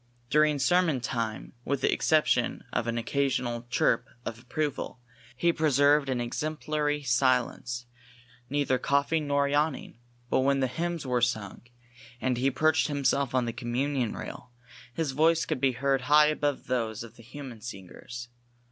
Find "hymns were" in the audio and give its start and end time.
10.65-11.21